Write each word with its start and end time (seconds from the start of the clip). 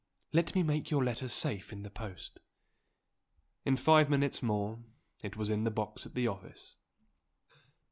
"Let 0.33 0.55
me 0.55 0.63
make 0.63 0.89
your 0.89 1.03
letter 1.03 1.27
safe 1.27 1.71
in 1.71 1.83
the 1.83 1.91
post." 1.91 2.39
In 3.65 3.77
five 3.77 4.09
minutes 4.09 4.41
more 4.41 4.79
it 5.21 5.37
was 5.37 5.47
in 5.51 5.63
the 5.63 5.69
box 5.69 6.07
at 6.07 6.15
the 6.15 6.27
office. 6.27 6.77